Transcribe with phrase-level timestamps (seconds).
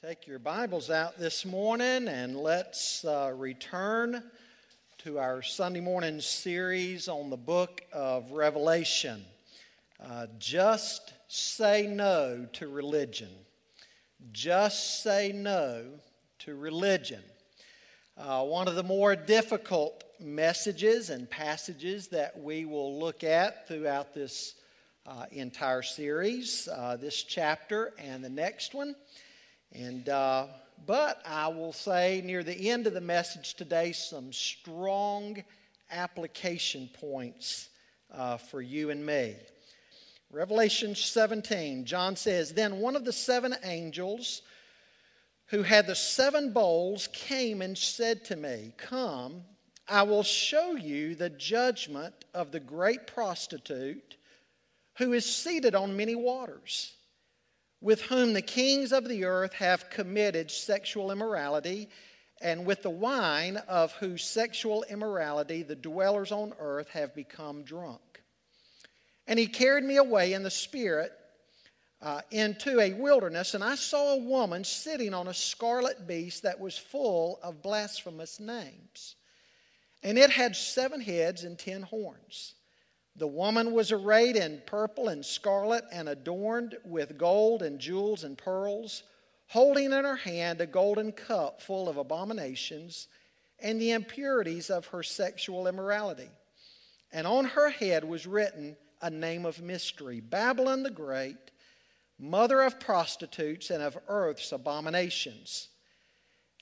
[0.00, 4.22] Take your Bibles out this morning and let's uh, return
[4.98, 9.24] to our Sunday morning series on the book of Revelation.
[10.00, 13.28] Uh, just say no to religion.
[14.30, 15.84] Just say no
[16.40, 17.24] to religion.
[18.16, 24.14] Uh, one of the more difficult messages and passages that we will look at throughout
[24.14, 24.54] this
[25.06, 28.94] uh, entire series, uh, this chapter and the next one
[29.72, 30.46] and, uh,
[30.86, 35.42] but I will say near the end of the message today, some strong
[35.90, 37.68] application points
[38.12, 39.36] uh, for you and me.
[40.30, 44.42] Revelation 17, John says, Then one of the seven angels
[45.46, 49.42] who had the seven bowls came and said to me, Come,
[49.88, 54.16] I will show you the judgment of the great prostitute
[54.98, 56.92] who is seated on many waters
[57.80, 61.88] with whom the kings of the earth have committed sexual immorality,
[62.40, 68.22] and with the wine of whose sexual immorality the dwellers on earth have become drunk.
[69.26, 71.12] And he carried me away in the Spirit
[72.00, 76.60] uh, into a wilderness, and I saw a woman sitting on a scarlet beast that
[76.60, 79.16] was full of blasphemous names.
[80.02, 82.54] And it had seven heads and ten horns.
[83.18, 88.38] The woman was arrayed in purple and scarlet and adorned with gold and jewels and
[88.38, 89.02] pearls,
[89.48, 93.08] holding in her hand a golden cup full of abominations
[93.58, 96.30] and the impurities of her sexual immorality.
[97.12, 101.50] And on her head was written a name of mystery Babylon the Great,
[102.20, 105.68] mother of prostitutes and of earth's abominations.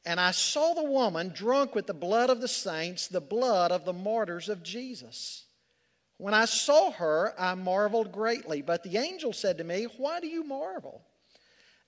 [0.06, 3.84] And I saw the woman drunk with the blood of the saints, the blood of
[3.84, 5.45] the martyrs of Jesus.
[6.18, 8.62] When I saw her, I marveled greatly.
[8.62, 11.02] But the angel said to me, Why do you marvel?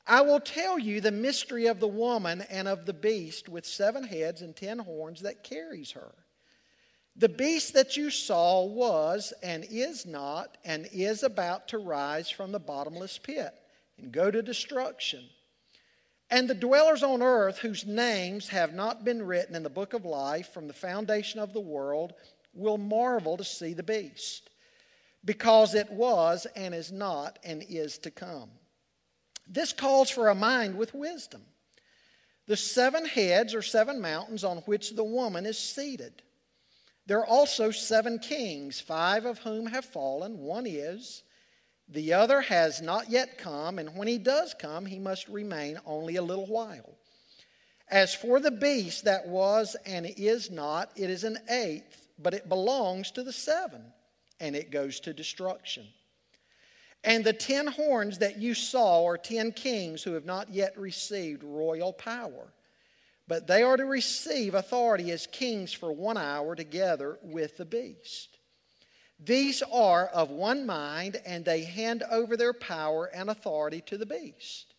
[0.07, 4.05] I will tell you the mystery of the woman and of the beast with seven
[4.05, 6.15] heads and ten horns that carries her.
[7.15, 12.53] The beast that you saw was and is not and is about to rise from
[12.53, 13.53] the bottomless pit
[13.99, 15.29] and go to destruction.
[16.31, 20.05] And the dwellers on earth whose names have not been written in the book of
[20.05, 22.15] life from the foundation of the world
[22.53, 24.51] will marvel to see the beast,
[25.25, 28.51] because it was and is not and is to come.
[29.47, 31.43] This calls for a mind with wisdom.
[32.47, 36.23] The seven heads are seven mountains on which the woman is seated.
[37.07, 40.39] There are also seven kings, five of whom have fallen.
[40.39, 41.23] One is,
[41.89, 46.17] the other has not yet come, and when he does come, he must remain only
[46.17, 46.99] a little while.
[47.91, 52.49] As for the beast that was and is not, it is an eighth but it
[52.49, 53.83] belongs to the seven,
[54.41, 55.87] and it goes to destruction.
[57.05, 61.45] And the ten horns that you saw are ten kings who have not yet received
[61.45, 62.53] royal power,
[63.29, 68.39] but they are to receive authority as kings for one hour together with the beast.
[69.21, 74.07] These are of one mind, and they hand over their power and authority to the
[74.07, 74.75] beast.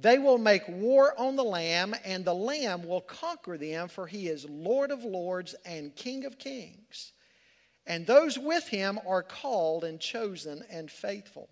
[0.00, 4.28] They will make war on the Lamb, and the Lamb will conquer them, for he
[4.28, 7.12] is Lord of lords and King of kings.
[7.84, 11.48] And those with him are called and chosen and faithful.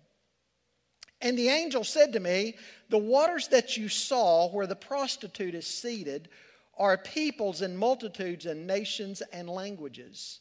[1.19, 2.55] And the angel said to me,
[2.89, 6.29] The waters that you saw where the prostitute is seated
[6.77, 10.39] are peoples and multitudes and nations and languages.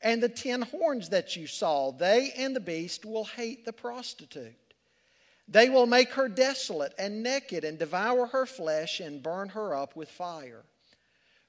[0.00, 4.69] And the ten horns that you saw, they and the beast will hate the prostitute
[5.50, 9.96] they will make her desolate and naked and devour her flesh and burn her up
[9.96, 10.62] with fire.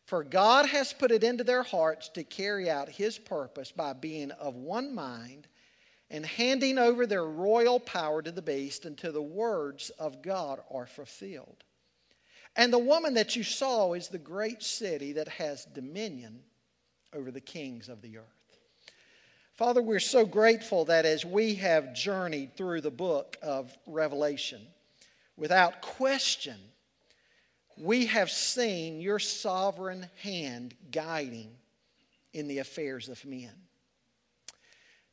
[0.05, 4.31] For God has put it into their hearts to carry out his purpose by being
[4.31, 5.47] of one mind
[6.09, 10.87] and handing over their royal power to the beast until the words of God are
[10.87, 11.63] fulfilled.
[12.55, 16.41] And the woman that you saw is the great city that has dominion
[17.13, 18.40] over the kings of the earth.
[19.61, 24.59] Father, we're so grateful that as we have journeyed through the book of Revelation,
[25.37, 26.57] without question,
[27.77, 31.51] we have seen your sovereign hand guiding
[32.33, 33.51] in the affairs of men.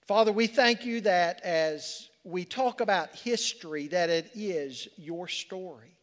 [0.07, 5.95] Father, we thank you that as we talk about history, that it is your story.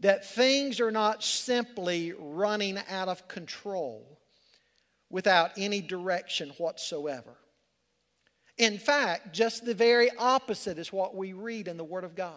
[0.00, 4.19] That things are not simply running out of control,
[5.10, 7.36] without any direction whatsoever.
[8.56, 12.34] In fact, just the very opposite is what we read in the Word of God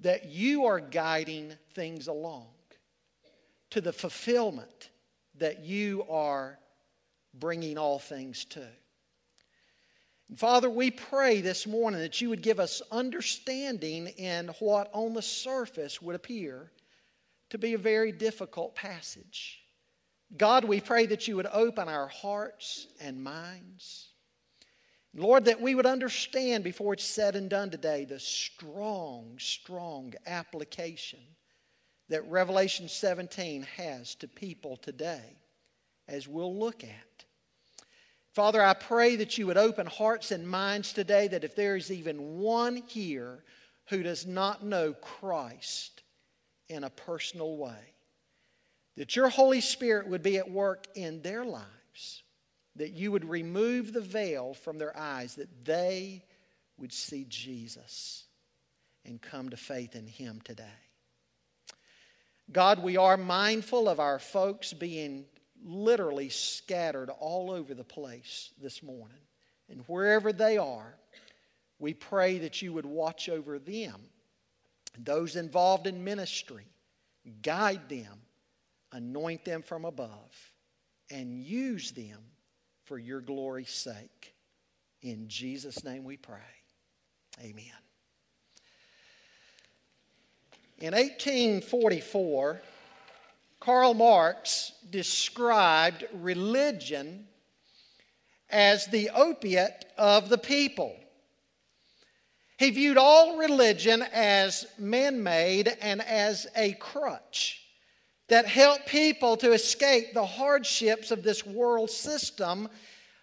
[0.00, 2.46] that you are guiding things along
[3.70, 4.90] to the fulfillment
[5.38, 6.58] that you are
[7.34, 8.66] bringing all things to.
[10.36, 15.22] Father, we pray this morning that you would give us understanding in what on the
[15.22, 16.70] surface would appear
[17.50, 19.60] to be a very difficult passage.
[20.36, 24.08] God, we pray that you would open our hearts and minds.
[25.14, 31.20] Lord, that we would understand before it's said and done today the strong, strong application
[32.08, 35.38] that Revelation 17 has to people today,
[36.08, 37.24] as we'll look at.
[38.34, 41.90] Father, I pray that you would open hearts and minds today that if there is
[41.90, 43.42] even one here
[43.88, 46.02] who does not know Christ
[46.68, 47.94] in a personal way,
[48.98, 52.24] that your Holy Spirit would be at work in their lives,
[52.74, 56.24] that you would remove the veil from their eyes, that they
[56.78, 58.24] would see Jesus
[59.04, 60.64] and come to faith in Him today.
[62.50, 65.26] God, we are mindful of our folks being
[65.64, 69.20] literally scattered all over the place this morning.
[69.70, 70.96] And wherever they are,
[71.78, 74.00] we pray that you would watch over them,
[74.98, 76.64] those involved in ministry,
[77.42, 78.22] guide them
[78.92, 80.52] anoint them from above,
[81.10, 82.20] and use them
[82.84, 84.34] for your glory's sake.
[85.02, 86.38] In Jesus' name we pray.
[87.40, 87.64] Amen.
[90.78, 92.60] In 1844,
[93.60, 97.26] Karl Marx described religion
[98.50, 100.96] as the opiate of the people.
[102.58, 107.67] He viewed all religion as man made and as a crutch
[108.28, 112.68] that help people to escape the hardships of this world system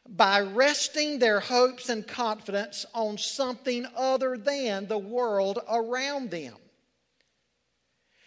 [0.08, 6.56] by resting their hopes and confidence on something other than the world around them.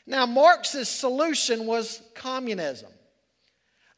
[0.06, 2.90] Now, Marx's solution was communism,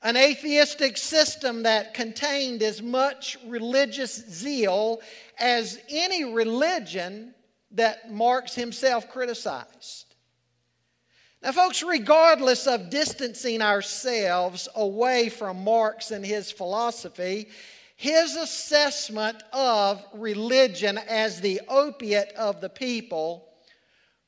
[0.03, 5.01] an atheistic system that contained as much religious zeal
[5.39, 7.35] as any religion
[7.73, 10.10] that Marx himself criticized.
[11.43, 17.49] Now, folks, regardless of distancing ourselves away from Marx and his philosophy,
[17.97, 23.47] his assessment of religion as the opiate of the people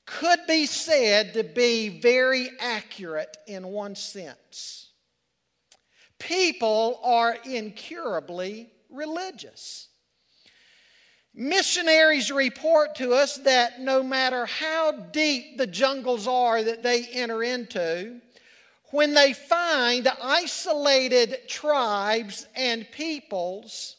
[0.06, 4.90] could be said to be very accurate in one sense.
[6.18, 9.88] People are incurably religious.
[11.34, 17.42] Missionaries report to us that no matter how deep the jungles are that they enter
[17.42, 18.20] into,
[18.90, 23.96] when they find isolated tribes and peoples,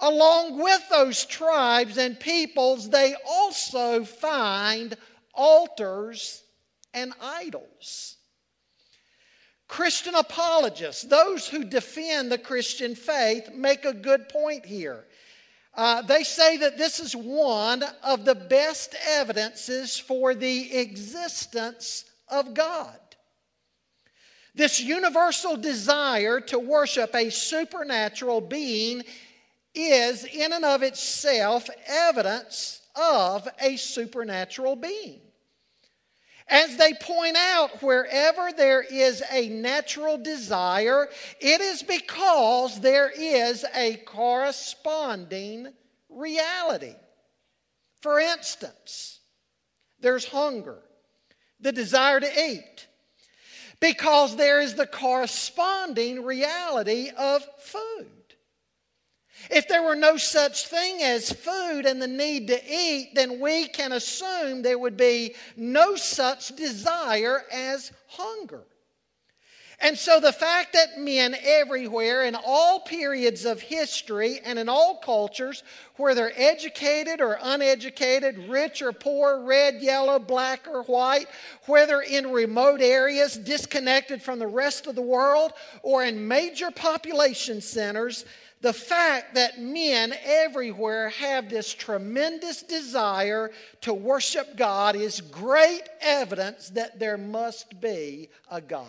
[0.00, 4.96] along with those tribes and peoples, they also find
[5.34, 6.42] altars
[6.92, 8.16] and idols.
[9.68, 15.04] Christian apologists, those who defend the Christian faith, make a good point here.
[15.78, 22.52] Uh, they say that this is one of the best evidences for the existence of
[22.52, 22.98] God.
[24.56, 29.04] This universal desire to worship a supernatural being
[29.72, 35.20] is, in and of itself, evidence of a supernatural being.
[36.50, 41.08] As they point out, wherever there is a natural desire,
[41.40, 45.68] it is because there is a corresponding
[46.08, 46.94] reality.
[48.00, 49.20] For instance,
[50.00, 50.78] there's hunger,
[51.60, 52.86] the desire to eat,
[53.80, 58.17] because there is the corresponding reality of food.
[59.50, 63.68] If there were no such thing as food and the need to eat, then we
[63.68, 68.64] can assume there would be no such desire as hunger.
[69.80, 74.96] And so the fact that men everywhere in all periods of history and in all
[74.96, 75.62] cultures,
[75.96, 81.28] whether educated or uneducated, rich or poor, red, yellow, black or white,
[81.66, 85.52] whether in remote areas disconnected from the rest of the world
[85.82, 88.24] or in major population centers,
[88.60, 93.50] the fact that men everywhere have this tremendous desire
[93.82, 98.86] to worship God is great evidence that there must be a God.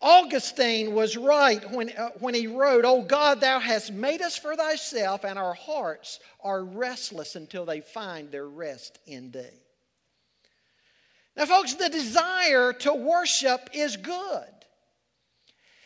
[0.00, 4.54] Augustine was right when, uh, when he wrote, O God, thou hast made us for
[4.54, 9.42] thyself, and our hearts are restless until they find their rest in thee.
[11.36, 14.46] Now, folks, the desire to worship is good.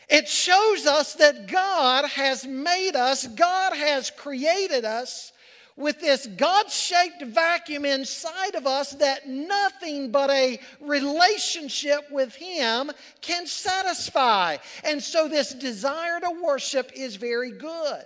[0.09, 5.31] It shows us that God has made us, God has created us
[5.75, 12.91] with this God shaped vacuum inside of us that nothing but a relationship with Him
[13.21, 14.57] can satisfy.
[14.83, 18.05] And so, this desire to worship is very good.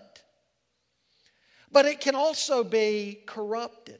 [1.71, 3.99] but it can also be corrupted.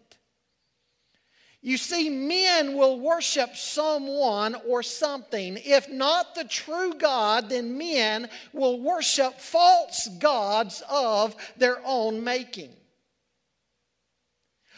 [1.61, 5.57] You see, men will worship someone or something.
[5.57, 12.73] If not the true God, then men will worship false gods of their own making.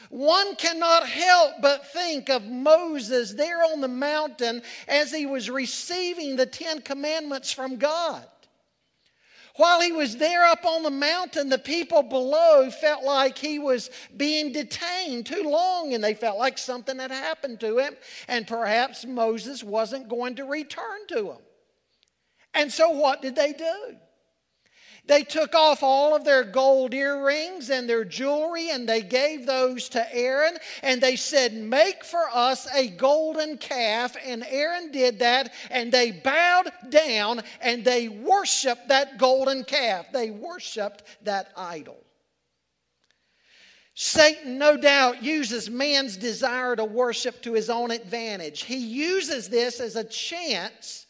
[0.10, 6.36] One cannot help but think of Moses there on the mountain as he was receiving
[6.36, 8.26] the Ten Commandments from God.
[9.60, 13.90] While he was there up on the mountain, the people below felt like he was
[14.16, 17.98] being detained too long and they felt like something had happened to him
[18.30, 21.42] and perhaps Moses wasn't going to return to them.
[22.54, 23.98] And so, what did they do?
[25.06, 29.90] They took off all of their gold earrings and their jewelry and they gave those
[29.90, 34.16] to Aaron and they said, Make for us a golden calf.
[34.24, 40.12] And Aaron did that and they bowed down and they worshiped that golden calf.
[40.12, 42.04] They worshiped that idol.
[44.02, 48.64] Satan, no doubt, uses man's desire to worship to his own advantage.
[48.64, 51.06] He uses this as a chance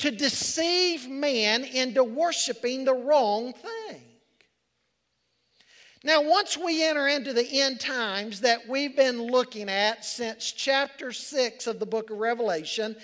[0.00, 4.02] to deceive man into worshiping the wrong thing.
[6.02, 11.12] Now, once we enter into the end times that we've been looking at since chapter
[11.12, 12.96] 6 of the book of Revelation,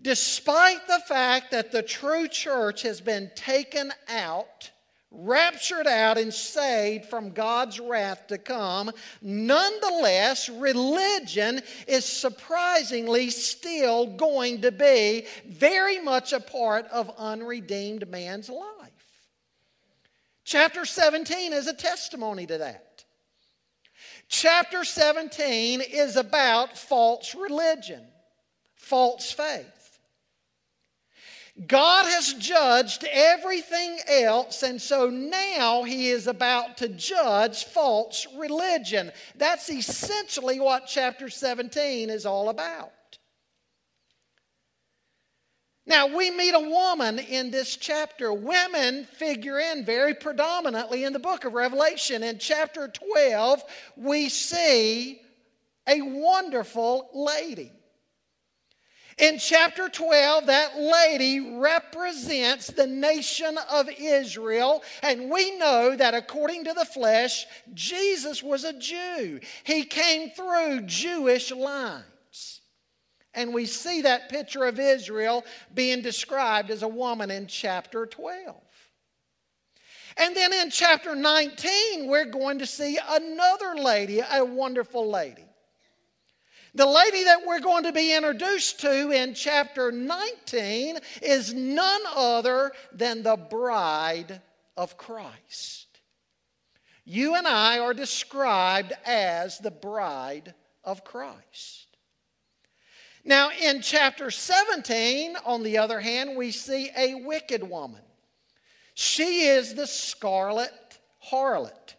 [0.00, 4.71] despite the fact that the true church has been taken out
[5.12, 8.90] raptured out and saved from God's wrath to come.
[9.20, 18.48] Nonetheless, religion is surprisingly still going to be very much a part of unredeemed man's
[18.48, 18.90] life.
[20.44, 23.04] Chapter 17 is a testimony to that.
[24.28, 28.02] Chapter 17 is about false religion,
[28.74, 29.81] false faith.
[31.66, 39.12] God has judged everything else, and so now he is about to judge false religion.
[39.36, 42.92] That's essentially what chapter 17 is all about.
[45.84, 48.32] Now, we meet a woman in this chapter.
[48.32, 52.22] Women figure in very predominantly in the book of Revelation.
[52.22, 53.62] In chapter 12,
[53.96, 55.20] we see
[55.88, 57.72] a wonderful lady.
[59.18, 66.64] In chapter 12, that lady represents the nation of Israel, and we know that according
[66.64, 69.40] to the flesh, Jesus was a Jew.
[69.64, 72.04] He came through Jewish lines.
[73.34, 78.56] And we see that picture of Israel being described as a woman in chapter 12.
[80.18, 85.46] And then in chapter 19, we're going to see another lady, a wonderful lady.
[86.74, 92.72] The lady that we're going to be introduced to in chapter 19 is none other
[92.92, 94.40] than the bride
[94.76, 95.86] of Christ.
[97.04, 101.88] You and I are described as the bride of Christ.
[103.24, 108.00] Now, in chapter 17, on the other hand, we see a wicked woman.
[108.94, 110.98] She is the scarlet
[111.30, 111.94] harlot.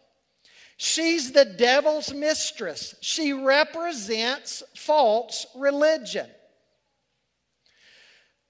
[0.77, 2.95] She's the devil's mistress.
[3.01, 6.27] She represents false religion.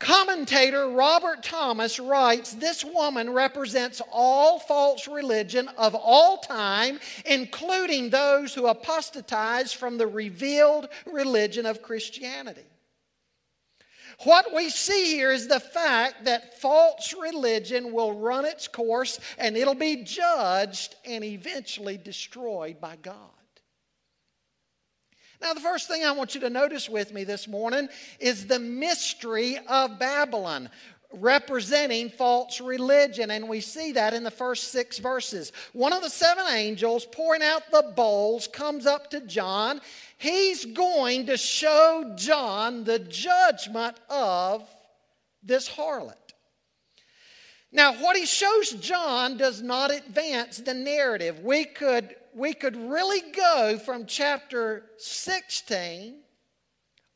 [0.03, 8.53] Commentator Robert Thomas writes this woman represents all false religion of all time, including those
[8.53, 12.65] who apostatize from the revealed religion of Christianity.
[14.23, 19.57] What we see here is the fact that false religion will run its course and
[19.57, 23.17] it'll be judged and eventually destroyed by God.
[25.43, 28.59] Now, the first thing I want you to notice with me this morning is the
[28.59, 30.69] mystery of Babylon
[31.13, 33.31] representing false religion.
[33.31, 35.51] And we see that in the first six verses.
[35.73, 39.81] One of the seven angels pouring out the bowls comes up to John
[40.23, 44.65] He's going to show John the judgment of
[45.43, 46.15] this harlot.
[47.73, 51.41] Now, what he shows John does not advance the narrative.
[51.41, 56.21] We could, we could really go from chapter 16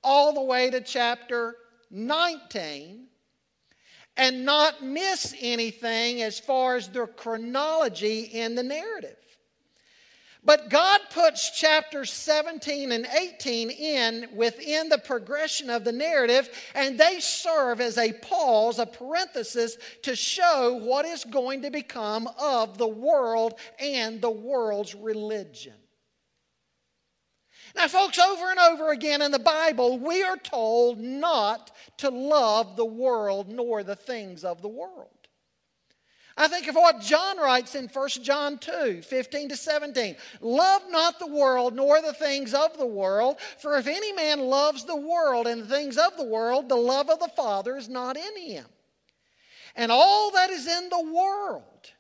[0.04, 1.56] all the way to chapter
[1.90, 3.06] 19
[4.18, 9.16] and not miss anything as far as the chronology in the narrative.
[10.44, 16.98] But God puts chapters 17 and 18 in within the progression of the narrative, and
[16.98, 22.78] they serve as a pause, a parenthesis, to show what is going to become of
[22.78, 25.74] the world and the world's religion.
[27.78, 32.76] Now, folks, over and over again in the Bible, we are told not to love
[32.76, 35.10] the world nor the things of the world.
[36.36, 40.16] I think of what John writes in 1 John 2 15 to 17.
[40.42, 44.84] Love not the world, nor the things of the world, for if any man loves
[44.84, 48.18] the world and the things of the world, the love of the Father is not
[48.18, 48.66] in him.
[49.76, 51.92] And all that is in the world,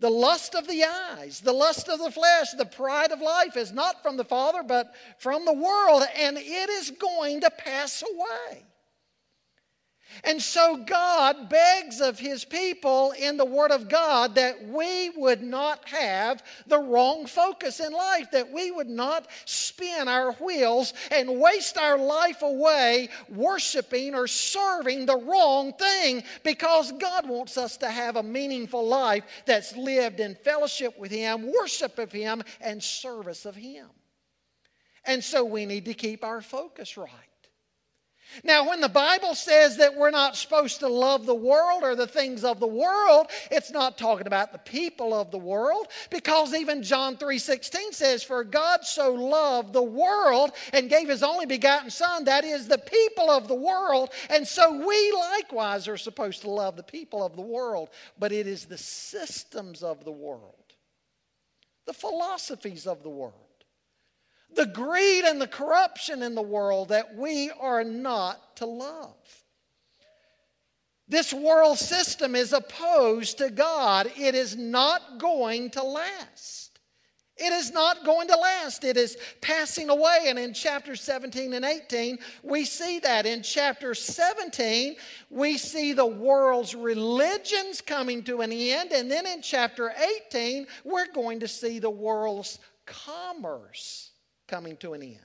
[0.00, 3.72] the lust of the eyes, the lust of the flesh, the pride of life is
[3.72, 8.62] not from the Father, but from the world, and it is going to pass away.
[10.24, 15.42] And so God begs of his people in the Word of God that we would
[15.42, 21.40] not have the wrong focus in life, that we would not spin our wheels and
[21.40, 27.90] waste our life away worshiping or serving the wrong thing because God wants us to
[27.90, 33.46] have a meaningful life that's lived in fellowship with Him, worship of Him, and service
[33.46, 33.86] of Him.
[35.04, 37.27] And so we need to keep our focus right.
[38.44, 42.06] Now, when the Bible says that we're not supposed to love the world or the
[42.06, 46.82] things of the world, it's not talking about the people of the world because even
[46.82, 52.24] John 3:16 says for God so loved the world and gave his only begotten son
[52.24, 56.76] that is the people of the world and so we likewise are supposed to love
[56.76, 60.54] the people of the world, but it is the systems of the world.
[61.86, 63.47] The philosophies of the world
[64.54, 69.14] the greed and the corruption in the world that we are not to love.
[71.08, 74.10] This world system is opposed to God.
[74.16, 76.80] It is not going to last.
[77.38, 78.84] It is not going to last.
[78.84, 80.24] It is passing away.
[80.26, 83.26] And in chapter 17 and 18, we see that.
[83.26, 84.96] In chapter 17,
[85.30, 88.92] we see the world's religions coming to an end.
[88.92, 89.92] And then in chapter
[90.26, 94.10] 18, we're going to see the world's commerce
[94.48, 95.18] coming to an end.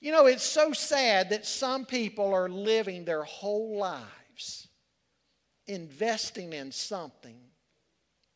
[0.00, 4.68] You know, it's so sad that some people are living their whole lives
[5.66, 7.38] investing in something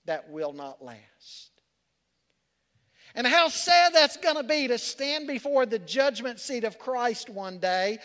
[0.07, 1.51] that will not last.
[3.15, 7.29] And how sad that's going to be to stand before the judgment seat of Christ
[7.29, 7.99] one day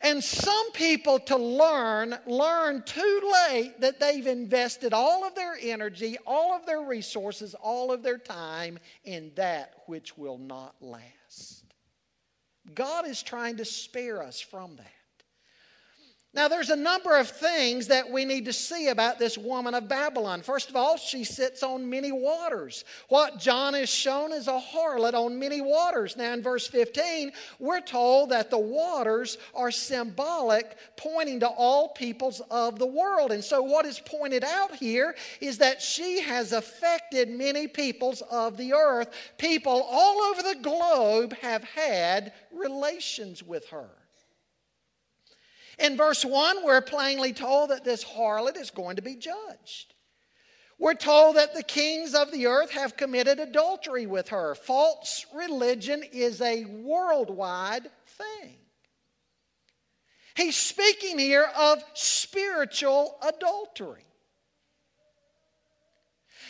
[0.00, 6.16] and some people to learn, learn too late that they've invested all of their energy,
[6.26, 11.64] all of their resources, all of their time in that which will not last.
[12.74, 14.97] God is trying to spare us from that.
[16.34, 19.88] Now, there's a number of things that we need to see about this woman of
[19.88, 20.42] Babylon.
[20.42, 22.84] First of all, she sits on many waters.
[23.08, 26.18] What John is shown is a harlot on many waters.
[26.18, 32.42] Now, in verse 15, we're told that the waters are symbolic, pointing to all peoples
[32.50, 33.32] of the world.
[33.32, 38.58] And so, what is pointed out here is that she has affected many peoples of
[38.58, 39.08] the earth.
[39.38, 43.88] People all over the globe have had relations with her.
[45.78, 49.94] In verse 1, we're plainly told that this harlot is going to be judged.
[50.78, 54.54] We're told that the kings of the earth have committed adultery with her.
[54.54, 58.56] False religion is a worldwide thing.
[60.36, 64.04] He's speaking here of spiritual adultery.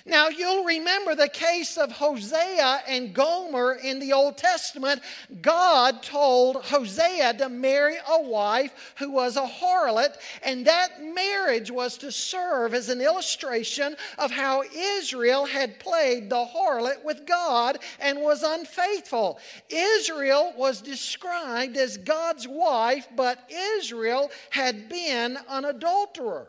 [0.09, 5.03] Now, you'll remember the case of Hosea and Gomer in the Old Testament.
[5.43, 11.99] God told Hosea to marry a wife who was a harlot, and that marriage was
[11.99, 18.23] to serve as an illustration of how Israel had played the harlot with God and
[18.23, 19.39] was unfaithful.
[19.69, 26.47] Israel was described as God's wife, but Israel had been an adulterer.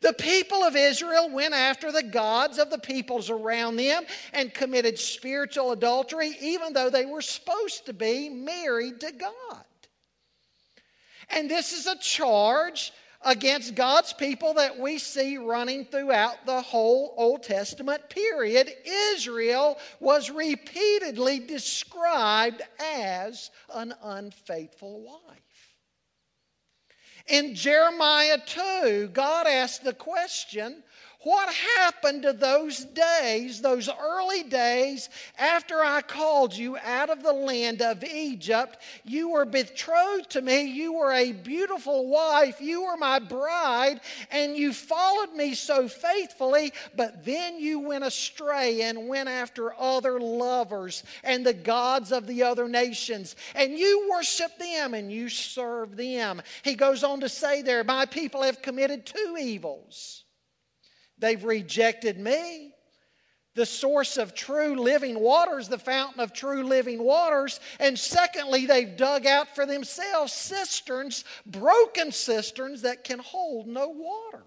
[0.00, 4.98] The people of Israel went after the gods of the peoples around them and committed
[4.98, 9.64] spiritual adultery, even though they were supposed to be married to God.
[11.28, 17.12] And this is a charge against God's people that we see running throughout the whole
[17.16, 18.70] Old Testament period.
[18.84, 22.62] Israel was repeatedly described
[22.96, 25.42] as an unfaithful wife.
[27.30, 30.82] In Jeremiah 2, God asked the question
[31.22, 37.32] what happened to those days, those early days after I called you out of the
[37.32, 38.78] land of Egypt?
[39.04, 40.62] You were betrothed to me.
[40.62, 42.60] You were a beautiful wife.
[42.60, 48.82] You were my bride, and you followed me so faithfully, but then you went astray
[48.82, 54.56] and went after other lovers and the gods of the other nations, and you worship
[54.58, 56.40] them and you serve them.
[56.62, 60.24] He goes on to say there, My people have committed two evils.
[61.20, 62.72] They've rejected me,
[63.54, 67.60] the source of true living waters, the fountain of true living waters.
[67.78, 74.44] And secondly, they've dug out for themselves cisterns, broken cisterns that can hold no water.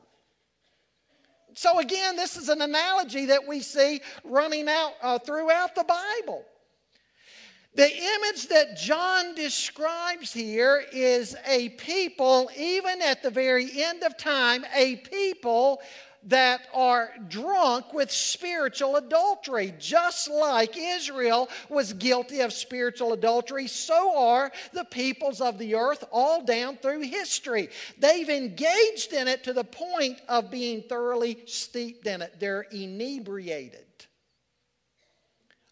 [1.56, 6.44] So, again, this is an analogy that we see running out uh, throughout the Bible.
[7.76, 14.16] The image that John describes here is a people, even at the very end of
[14.16, 15.82] time, a people
[16.28, 19.74] that are drunk with spiritual adultery.
[19.80, 26.04] Just like Israel was guilty of spiritual adultery, so are the peoples of the earth
[26.12, 27.70] all down through history.
[27.98, 33.86] They've engaged in it to the point of being thoroughly steeped in it, they're inebriated.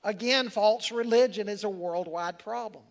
[0.03, 2.83] Again, false religion is a worldwide problem.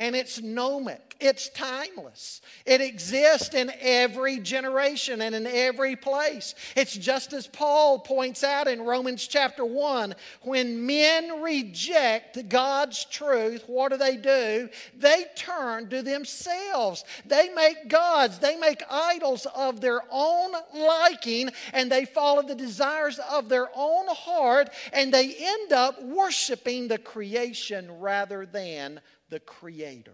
[0.00, 1.10] And it's gnomic.
[1.20, 2.40] It's timeless.
[2.64, 6.54] It exists in every generation and in every place.
[6.74, 13.64] It's just as Paul points out in Romans chapter 1 when men reject God's truth,
[13.66, 14.70] what do they do?
[14.96, 17.04] They turn to themselves.
[17.26, 23.20] They make gods, they make idols of their own liking, and they follow the desires
[23.30, 30.12] of their own heart, and they end up worshiping the creation rather than the Creator.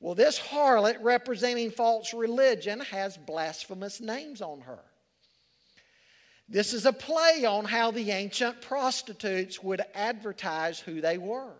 [0.00, 4.80] Well, this harlot representing false religion has blasphemous names on her.
[6.48, 11.54] This is a play on how the ancient prostitutes would advertise who they were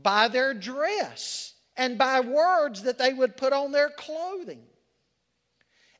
[0.00, 4.62] by their dress and by words that they would put on their clothing.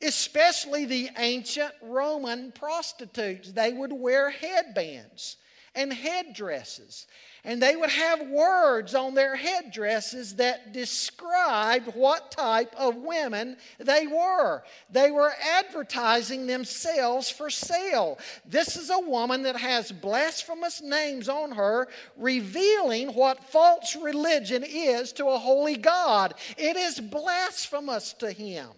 [0.01, 5.37] Especially the ancient Roman prostitutes, they would wear headbands
[5.75, 7.07] and headdresses
[7.45, 14.07] and they would have words on their headdresses that described what type of women they
[14.07, 14.63] were.
[14.91, 18.19] They were advertising themselves for sale.
[18.47, 25.13] This is a woman that has blasphemous names on her, revealing what false religion is
[25.15, 26.35] to a holy God.
[26.57, 28.69] It is blasphemous to him.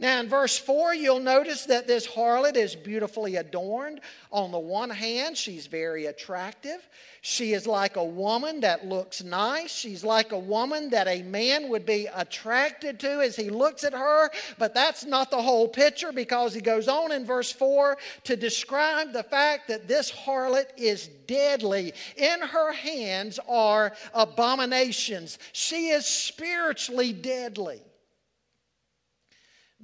[0.00, 4.00] Now, in verse 4, you'll notice that this harlot is beautifully adorned.
[4.32, 6.88] On the one hand, she's very attractive.
[7.20, 9.70] She is like a woman that looks nice.
[9.70, 13.92] She's like a woman that a man would be attracted to as he looks at
[13.92, 14.30] her.
[14.56, 19.12] But that's not the whole picture because he goes on in verse 4 to describe
[19.12, 21.92] the fact that this harlot is deadly.
[22.16, 25.38] In her hands are abominations.
[25.52, 27.82] She is spiritually deadly.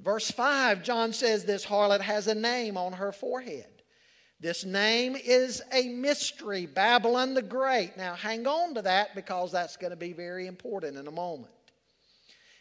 [0.03, 3.65] Verse 5, John says this harlot has a name on her forehead.
[4.39, 7.97] This name is a mystery, Babylon the Great.
[7.97, 11.51] Now, hang on to that because that's going to be very important in a moment.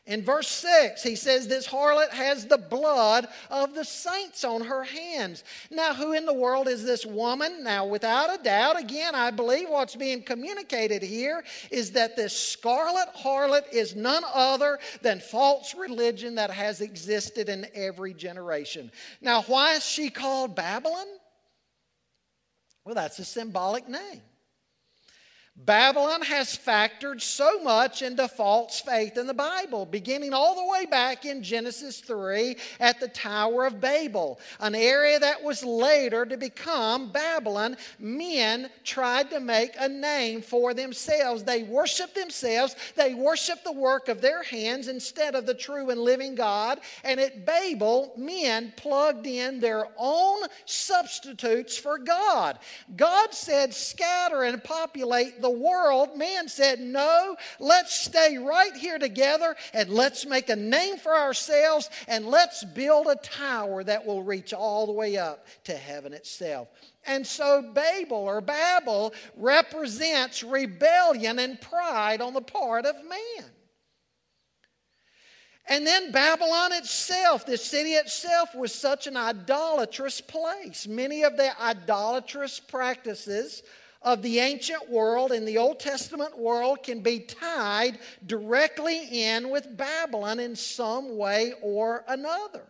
[0.06, 4.84] In verse 6, he says, This harlot has the blood of the saints on her
[4.84, 5.42] hands.
[5.68, 7.64] Now, who in the world is this woman?
[7.64, 11.42] Now, without a doubt, again, I believe what's being communicated here
[11.72, 17.66] is that this scarlet harlot is none other than false religion that has existed in
[17.74, 18.92] every generation.
[19.20, 21.06] Now, why is she called Babylon?
[22.84, 24.22] Well, that's a symbolic name.
[25.64, 30.84] Babylon has factored so much into false faith in the Bible, beginning all the way
[30.84, 36.36] back in Genesis 3 at the Tower of Babel, an area that was later to
[36.36, 37.78] become Babylon.
[37.98, 41.42] Men tried to make a name for themselves.
[41.42, 46.00] They worshiped themselves, they worshiped the work of their hands instead of the true and
[46.00, 46.80] living God.
[47.02, 52.58] And at Babel, men plugged in their own substitutes for God.
[52.94, 59.54] God said, Scatter and populate the world, man said, No, let's stay right here together
[59.72, 64.52] and let's make a name for ourselves and let's build a tower that will reach
[64.52, 66.66] all the way up to heaven itself.
[67.06, 73.48] And so Babel or Babel represents rebellion and pride on the part of man.
[75.68, 80.88] And then Babylon itself, the city itself, was such an idolatrous place.
[80.88, 83.62] Many of the idolatrous practices
[84.02, 89.76] of the ancient world and the Old Testament world can be tied directly in with
[89.76, 92.62] Babylon in some way or another.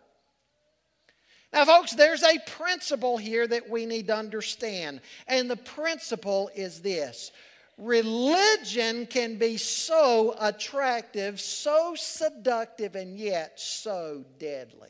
[1.53, 6.81] Now, folks, there's a principle here that we need to understand, and the principle is
[6.81, 7.31] this
[7.77, 14.89] religion can be so attractive, so seductive, and yet so deadly.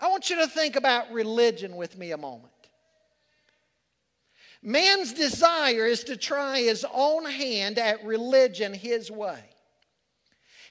[0.00, 2.51] I want you to think about religion with me a moment.
[4.62, 9.42] Man's desire is to try his own hand at religion his way.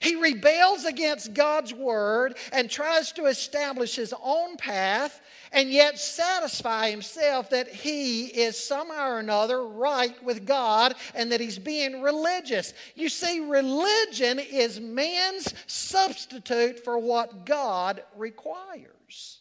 [0.01, 6.89] He rebels against God's word and tries to establish his own path and yet satisfy
[6.89, 12.73] himself that he is somehow or another right with God and that he's being religious.
[12.95, 19.40] You see, religion is man's substitute for what God requires.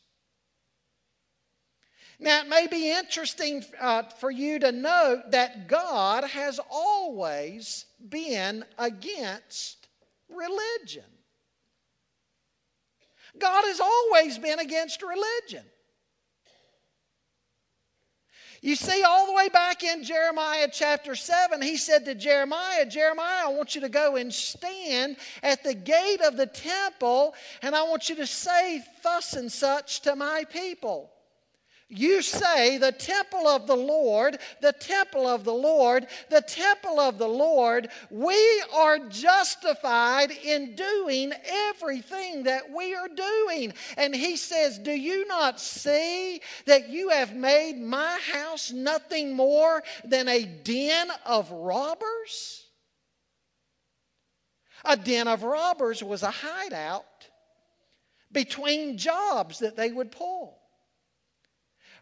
[2.22, 8.62] Now, it may be interesting uh, for you to note that God has always been
[8.78, 9.88] against
[10.28, 11.04] religion.
[13.38, 15.64] God has always been against religion.
[18.60, 23.46] You see, all the way back in Jeremiah chapter 7, he said to Jeremiah, Jeremiah,
[23.46, 27.84] I want you to go and stand at the gate of the temple, and I
[27.84, 31.10] want you to say thus and such to my people.
[31.92, 37.18] You say, the temple of the Lord, the temple of the Lord, the temple of
[37.18, 43.74] the Lord, we are justified in doing everything that we are doing.
[43.96, 49.82] And he says, Do you not see that you have made my house nothing more
[50.04, 52.68] than a den of robbers?
[54.84, 57.04] A den of robbers was a hideout
[58.30, 60.59] between jobs that they would pull.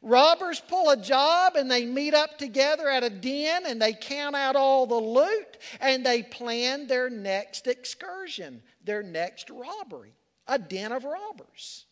[0.02, 4.36] Robbers pull a job and they meet up together at a den and they count
[4.36, 10.14] out all the loot and they plan their next excursion, their next robbery,
[10.46, 11.86] a den of robbers.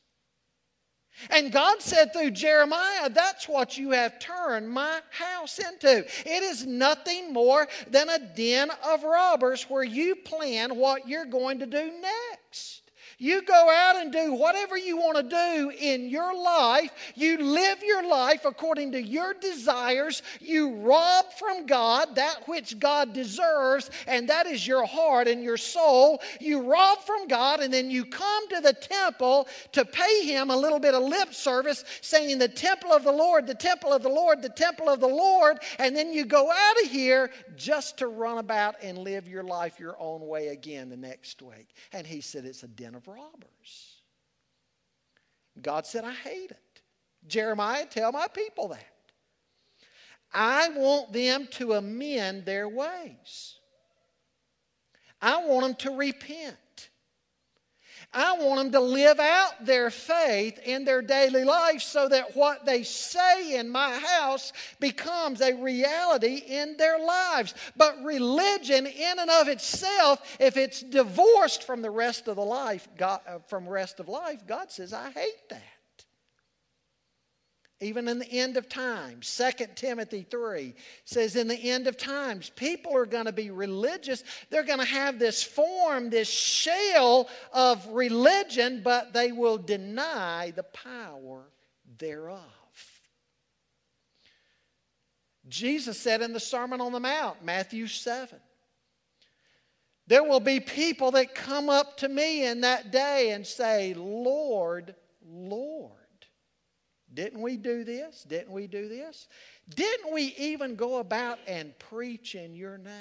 [1.31, 6.05] And God said through Jeremiah, that's what you have turned my house into.
[6.27, 11.61] It is nothing more than a den of robbers where you plan what you're going
[11.61, 12.83] to do next.
[13.19, 16.91] You go out and do whatever you want to do in your life.
[17.15, 20.23] You live your life according to your desires.
[20.39, 25.57] You rob from God that which God deserves, and that is your heart and your
[25.57, 26.21] soul.
[26.41, 30.57] You rob from God, and then you come to the temple to pay Him a
[30.57, 34.11] little bit of lip service, saying, The temple of the Lord, the temple of the
[34.11, 35.61] Lord, the temple of the Lord.
[35.79, 39.81] And then you go out of here just to run about and live your life
[39.81, 41.75] your own way again the next week.
[41.93, 44.01] And He said, It's a den of robbers.
[45.61, 46.83] God said, I hate it.
[47.27, 48.85] Jeremiah, tell my people that.
[50.33, 53.59] I want them to amend their ways.
[55.21, 56.57] I want them to repent.
[58.17, 62.65] I want them to live out their faith in their daily life so that what
[62.65, 67.55] they say in my house becomes a reality in their lives.
[67.77, 72.89] But religion, in and of itself, if it's divorced from the rest of the life,
[72.97, 75.76] God, uh, from rest of life, God says, I hate that
[77.81, 82.51] even in the end of times 2 timothy 3 says in the end of times
[82.57, 84.25] people are going to be religious.
[84.49, 90.63] They're going to have this form this shell of religion but they will deny the
[90.63, 91.45] power
[91.99, 92.41] thereof.
[95.49, 98.39] Jesus said in the sermon on the mount matthew 7
[100.09, 104.95] there will be people that come up to me in that day and say lord
[105.29, 106.06] lord
[107.17, 108.25] didn't we do this?
[108.29, 109.27] Didn't we do this?
[109.75, 112.93] Didn't we even go about and preach in your name?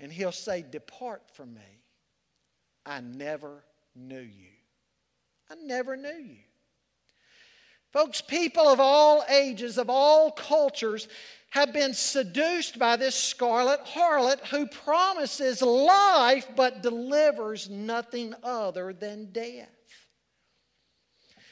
[0.00, 1.82] And he'll say, Depart from me.
[2.86, 3.62] I never
[3.94, 4.48] knew you.
[5.50, 6.38] I never knew you.
[7.92, 11.08] Folks, people of all ages, of all cultures,
[11.50, 19.30] have been seduced by this scarlet harlot who promises life but delivers nothing other than
[19.32, 19.68] death.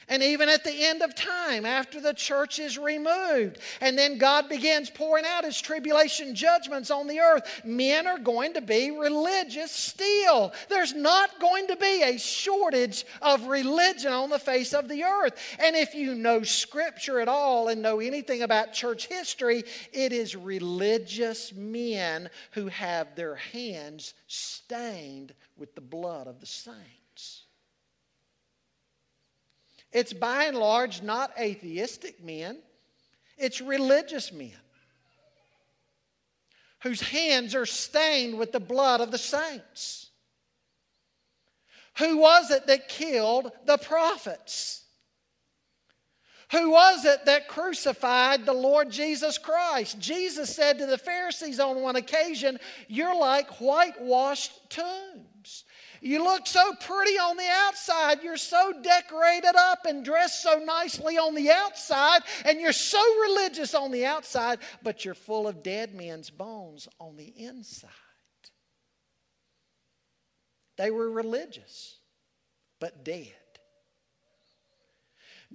[0.09, 4.47] And even at the end of time, after the church is removed, and then God
[4.47, 9.69] begins pouring out his tribulation judgments on the earth, men are going to be religious
[9.69, 10.53] still.
[10.69, 15.37] There's not going to be a shortage of religion on the face of the earth.
[15.59, 20.37] And if you know Scripture at all and know anything about church history, it is
[20.37, 26.79] religious men who have their hands stained with the blood of the saints.
[29.91, 32.59] It's by and large not atheistic men,
[33.37, 34.51] it's religious men
[36.83, 40.09] whose hands are stained with the blood of the saints.
[41.97, 44.83] Who was it that killed the prophets?
[46.51, 49.99] Who was it that crucified the Lord Jesus Christ?
[49.99, 55.36] Jesus said to the Pharisees on one occasion, You're like whitewashed tombs.
[56.01, 58.23] You look so pretty on the outside.
[58.23, 63.73] You're so decorated up and dressed so nicely on the outside, and you're so religious
[63.73, 67.89] on the outside, but you're full of dead men's bones on the inside.
[70.77, 71.97] They were religious,
[72.79, 73.33] but dead.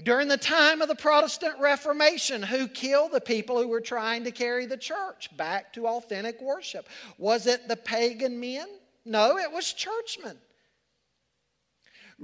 [0.03, 4.31] During the time of the Protestant Reformation, who killed the people who were trying to
[4.31, 6.89] carry the church back to authentic worship?
[7.19, 8.67] Was it the pagan men?
[9.05, 10.39] No, it was churchmen.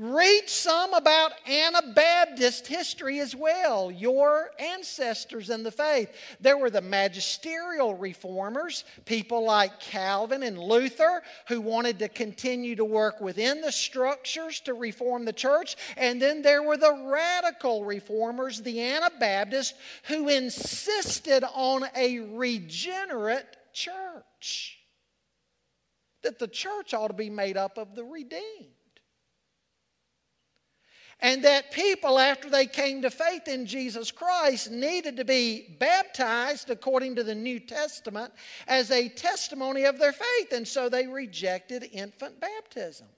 [0.00, 6.14] Read some about Anabaptist history as well, your ancestors in the faith.
[6.40, 12.84] There were the magisterial reformers, people like Calvin and Luther, who wanted to continue to
[12.84, 15.74] work within the structures to reform the church.
[15.96, 24.77] And then there were the radical reformers, the Anabaptists, who insisted on a regenerate church.
[26.22, 28.74] That the church ought to be made up of the redeemed.
[31.20, 36.70] And that people, after they came to faith in Jesus Christ, needed to be baptized
[36.70, 38.33] according to the New Testament
[38.68, 40.52] as a testimony of their faith.
[40.52, 43.09] And so they rejected infant baptism.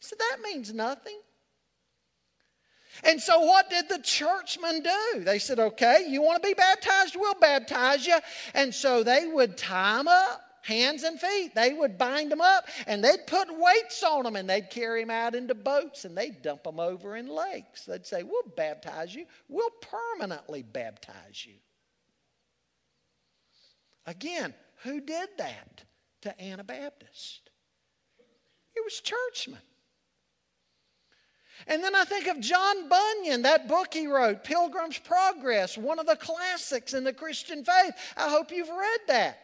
[0.00, 1.18] So that means nothing.
[3.02, 5.24] And so, what did the churchmen do?
[5.24, 7.16] They said, okay, you want to be baptized?
[7.18, 8.18] We'll baptize you.
[8.54, 11.54] And so they would tie them up hands and feet.
[11.54, 15.10] They would bind them up and they'd put weights on them and they'd carry them
[15.10, 17.84] out into boats and they'd dump them over in lakes.
[17.84, 21.54] They'd say, We'll baptize you, we'll permanently baptize you.
[24.06, 25.84] Again, who did that
[26.22, 27.50] to Anabaptist?
[28.74, 29.60] It was churchmen.
[31.66, 36.06] And then I think of John Bunyan, that book he wrote, Pilgrim's Progress, one of
[36.06, 37.94] the classics in the Christian faith.
[38.16, 39.38] I hope you've read that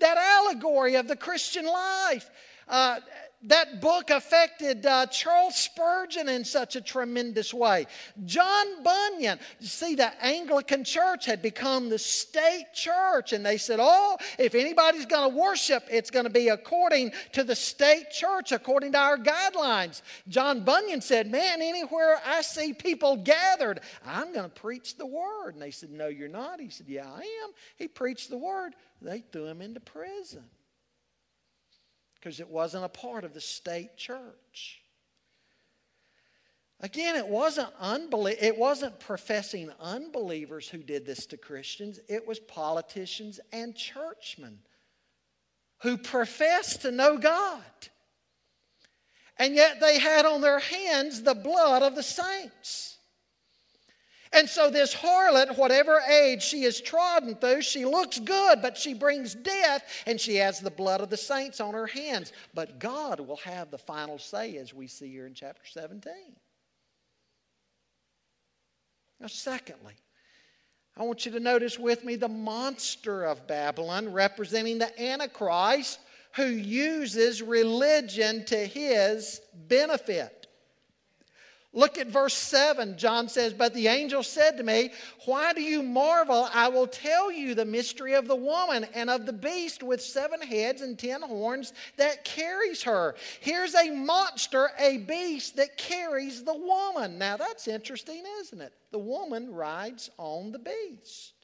[0.00, 2.30] that allegory of the Christian life.
[2.68, 3.00] Uh,
[3.42, 7.86] that book affected uh, Charles Spurgeon in such a tremendous way.
[8.24, 13.78] John Bunyan, you see, the Anglican church had become the state church, and they said,
[13.80, 18.50] Oh, if anybody's going to worship, it's going to be according to the state church,
[18.50, 20.02] according to our guidelines.
[20.28, 25.50] John Bunyan said, Man, anywhere I see people gathered, I'm going to preach the word.
[25.54, 26.60] And they said, No, you're not.
[26.60, 27.50] He said, Yeah, I am.
[27.76, 28.74] He preached the word.
[29.00, 30.42] They threw him into prison
[32.18, 34.82] because it wasn't a part of the state church.
[36.80, 41.98] Again, it wasn't unbelie- it wasn't professing unbelievers who did this to Christians.
[42.08, 44.60] It was politicians and churchmen
[45.78, 47.62] who professed to know God.
[49.38, 52.97] And yet they had on their hands the blood of the saints.
[54.32, 58.94] And so, this harlot, whatever age she is trodden through, she looks good, but she
[58.94, 62.32] brings death, and she has the blood of the saints on her hands.
[62.54, 66.12] But God will have the final say, as we see here in chapter 17.
[69.20, 69.94] Now, secondly,
[70.96, 76.00] I want you to notice with me the monster of Babylon, representing the Antichrist,
[76.34, 80.37] who uses religion to his benefit.
[81.78, 82.98] Look at verse 7.
[82.98, 84.90] John says, But the angel said to me,
[85.26, 86.48] Why do you marvel?
[86.52, 90.42] I will tell you the mystery of the woman and of the beast with seven
[90.42, 93.14] heads and ten horns that carries her.
[93.38, 97.16] Here's a monster, a beast that carries the woman.
[97.16, 98.72] Now that's interesting, isn't it?
[98.90, 101.34] The woman rides on the beast.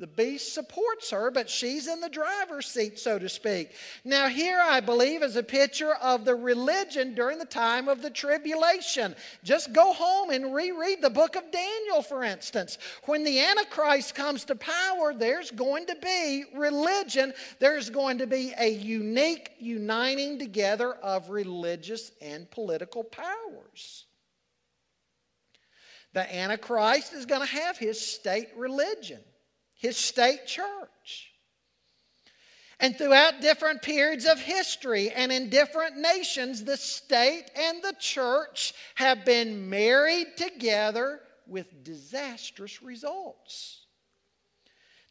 [0.00, 3.72] The beast supports her, but she's in the driver's seat, so to speak.
[4.02, 8.08] Now, here I believe is a picture of the religion during the time of the
[8.08, 9.14] tribulation.
[9.44, 12.78] Just go home and reread the book of Daniel, for instance.
[13.04, 18.54] When the Antichrist comes to power, there's going to be religion, there's going to be
[18.58, 24.06] a unique uniting together of religious and political powers.
[26.14, 29.20] The Antichrist is going to have his state religion
[29.80, 31.32] his state church.
[32.78, 38.74] And throughout different periods of history and in different nations, the state and the church
[38.94, 43.80] have been married together with disastrous results.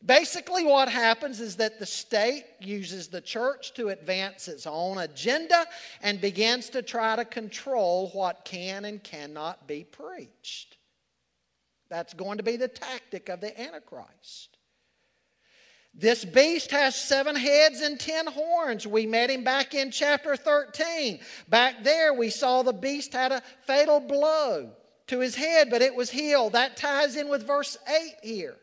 [0.06, 5.66] Basically, what happens is that the state uses the church to advance its own agenda
[6.02, 10.78] and begins to try to control what can and cannot be preached.
[11.90, 14.59] That's going to be the tactic of the Antichrist.
[15.94, 18.88] This beast has seven heads and ten horns.
[18.88, 21.20] We met him back in chapter 13.
[21.50, 24.72] Back there, we saw the beast had a fatal blow
[25.08, 26.54] to his head, but it was healed.
[26.54, 28.56] That ties in with verse 8 here.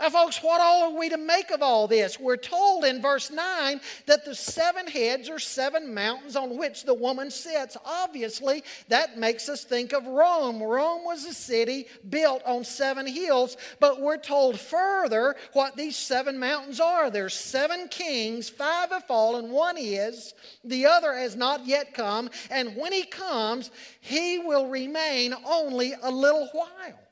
[0.00, 2.18] Now, folks, what all are we to make of all this?
[2.18, 6.94] We're told in verse 9 that the seven heads are seven mountains on which the
[6.94, 7.76] woman sits.
[7.84, 10.60] Obviously, that makes us think of Rome.
[10.60, 16.40] Rome was a city built on seven hills, but we're told further what these seven
[16.40, 17.08] mountains are.
[17.08, 20.34] There's seven kings, five have fallen, one is,
[20.64, 23.70] the other has not yet come, and when he comes,
[24.00, 27.03] he will remain only a little while.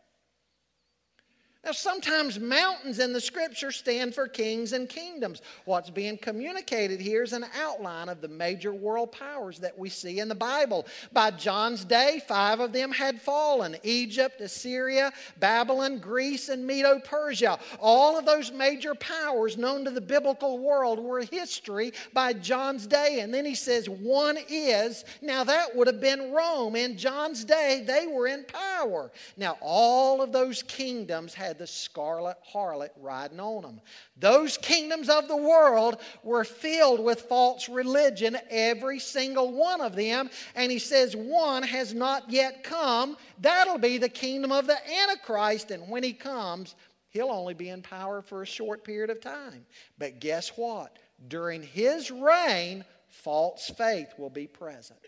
[1.64, 5.42] Now, sometimes mountains in the scripture stand for kings and kingdoms.
[5.64, 10.18] What's being communicated here is an outline of the major world powers that we see
[10.18, 10.86] in the Bible.
[11.12, 17.60] By John's day, five of them had fallen Egypt, Assyria, Babylon, Greece, and Medo Persia.
[17.78, 23.20] All of those major powers known to the biblical world were history by John's day.
[23.20, 25.04] And then he says, one is.
[25.20, 26.74] Now, that would have been Rome.
[26.74, 29.12] In John's day, they were in power.
[29.36, 33.80] Now, all of those kingdoms had had the scarlet harlot riding on them.
[34.16, 40.30] Those kingdoms of the world were filled with false religion, every single one of them.
[40.54, 43.18] And he says, one has not yet come.
[43.38, 45.70] That'll be the kingdom of the Antichrist.
[45.70, 46.74] And when he comes,
[47.10, 49.66] he'll only be in power for a short period of time.
[49.98, 50.98] But guess what?
[51.28, 55.00] During his reign, false faith will be present.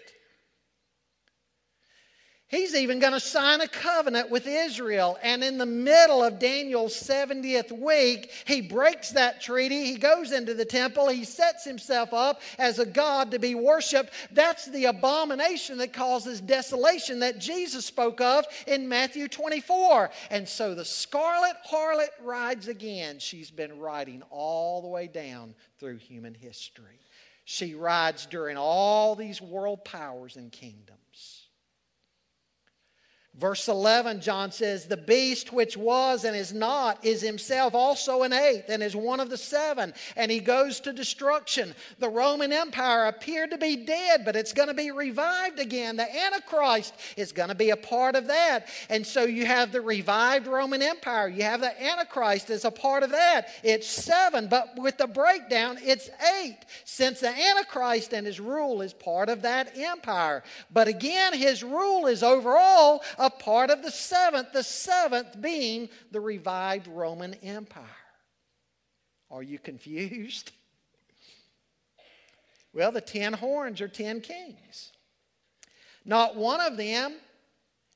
[2.48, 5.18] He's even going to sign a covenant with Israel.
[5.22, 9.86] And in the middle of Daniel's 70th week, he breaks that treaty.
[9.86, 11.08] He goes into the temple.
[11.08, 14.12] He sets himself up as a God to be worshiped.
[14.30, 20.10] That's the abomination that causes desolation that Jesus spoke of in Matthew 24.
[20.30, 23.18] And so the scarlet harlot rides again.
[23.20, 27.00] She's been riding all the way down through human history.
[27.46, 31.03] She rides during all these world powers and kingdoms.
[33.36, 38.32] Verse 11, John says, The beast which was and is not is himself also an
[38.32, 41.74] eighth and is one of the seven, and he goes to destruction.
[41.98, 45.96] The Roman Empire appeared to be dead, but it's going to be revived again.
[45.96, 48.68] The Antichrist is going to be a part of that.
[48.88, 51.26] And so you have the revived Roman Empire.
[51.26, 53.48] You have the Antichrist as a part of that.
[53.64, 56.08] It's seven, but with the breakdown, it's
[56.40, 60.44] eight, since the Antichrist and his rule is part of that empire.
[60.72, 66.20] But again, his rule is overall a part of the seventh, the seventh being the
[66.20, 67.84] revived Roman Empire.
[69.30, 70.52] Are you confused?
[72.72, 74.90] Well, the ten horns are ten kings.
[76.04, 77.14] Not one of them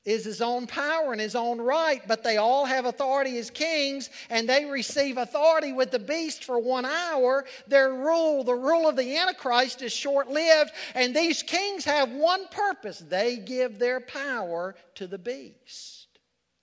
[0.09, 4.09] is his own power and his own right, but they all have authority as kings,
[4.29, 7.45] and they receive authority with the beast for one hour.
[7.67, 12.47] Their rule, the rule of the Antichrist, is short lived, and these kings have one
[12.47, 16.07] purpose they give their power to the beast,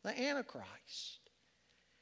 [0.02, 1.20] the Antichrist.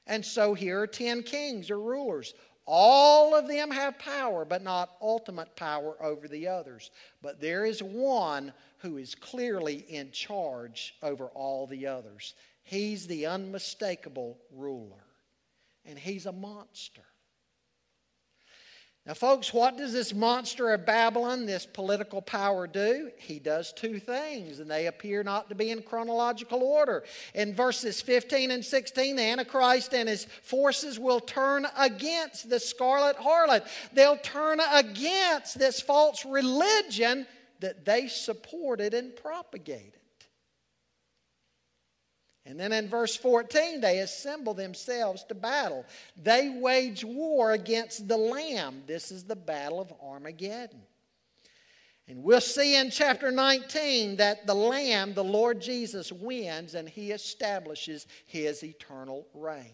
[0.07, 2.35] And so here are 10 kings or rulers.
[2.67, 6.91] All of them have power, but not ultimate power over the others.
[7.21, 12.35] But there is one who is clearly in charge over all the others.
[12.63, 15.05] He's the unmistakable ruler,
[15.85, 17.05] and he's a monster.
[19.07, 23.11] Now, folks, what does this monster of Babylon, this political power, do?
[23.19, 27.05] He does two things, and they appear not to be in chronological order.
[27.35, 33.19] In verses 15 and 16, the Antichrist and his forces will turn against the scarlet
[33.19, 33.67] harlot.
[33.93, 37.27] They'll turn against this false religion
[37.61, 40.01] that they supported and propagated.
[42.47, 45.87] And then in verse 14, they assemble themselves to battle.
[46.23, 48.83] They wage war against the Lamb.
[48.87, 50.83] This is the battle of Armageddon.
[52.07, 57.13] And we'll see in chapter 19 that the Lamb, the Lord Jesus, wins and he
[57.13, 59.73] establishes his eternal reign.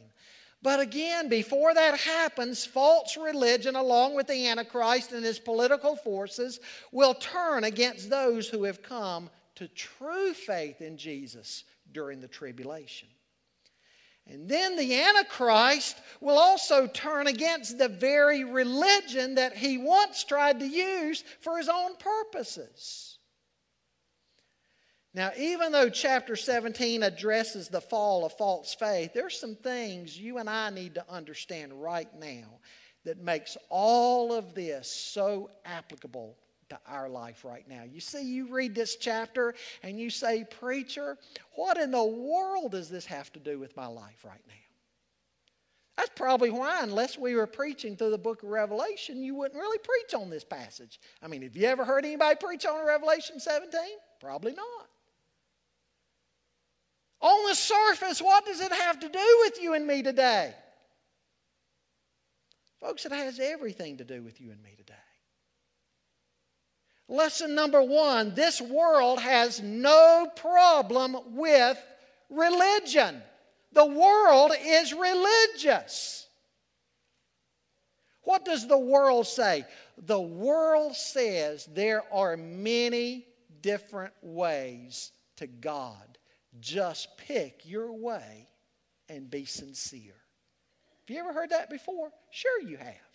[0.63, 6.61] But again, before that happens, false religion, along with the Antichrist and his political forces,
[6.93, 13.09] will turn against those who have come to true faith in Jesus during the tribulation.
[14.27, 20.61] And then the Antichrist will also turn against the very religion that he once tried
[20.61, 23.19] to use for his own purposes.
[25.13, 30.39] Now, even though chapter 17 addresses the fall of false faith, there's some things you
[30.39, 32.61] and I need to understand right now
[33.05, 36.37] that makes all of this so applicable
[36.71, 37.83] to our life right now.
[37.83, 41.19] You see, you read this chapter and you say, Preacher,
[41.55, 44.55] what in the world does this have to do with my life right now?
[45.97, 49.79] That's probably why, unless we were preaching through the book of Revelation, you wouldn't really
[49.79, 50.99] preach on this passage.
[51.23, 53.79] I mean, have you ever heard anybody preach on Revelation 17?
[54.19, 54.87] Probably not.
[57.21, 60.55] On the surface, what does it have to do with you and me today?
[62.81, 64.90] Folks, it has everything to do with you and me today.
[67.11, 71.77] Lesson number one this world has no problem with
[72.31, 73.21] religion.
[73.73, 76.29] The world is religious.
[78.23, 79.65] What does the world say?
[79.99, 83.27] The world says there are many
[83.61, 86.17] different ways to God.
[86.61, 88.47] Just pick your way
[89.09, 90.15] and be sincere.
[91.09, 92.13] Have you ever heard that before?
[92.31, 93.10] Sure, you have.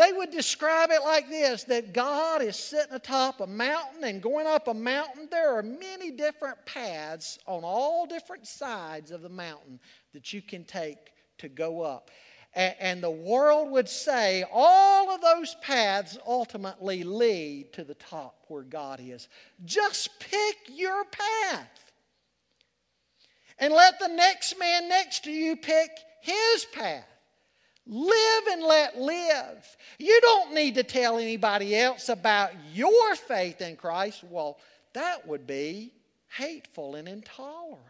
[0.00, 4.46] They would describe it like this that God is sitting atop a mountain and going
[4.46, 5.28] up a mountain.
[5.30, 9.78] There are many different paths on all different sides of the mountain
[10.14, 10.96] that you can take
[11.36, 12.10] to go up.
[12.54, 18.62] And the world would say all of those paths ultimately lead to the top where
[18.62, 19.28] God is.
[19.66, 21.92] Just pick your path.
[23.58, 25.90] And let the next man next to you pick
[26.22, 27.04] his path.
[27.92, 29.76] Live and let live.
[29.98, 34.22] You don't need to tell anybody else about your faith in Christ.
[34.30, 34.58] Well,
[34.92, 35.92] that would be
[36.28, 37.89] hateful and intolerant.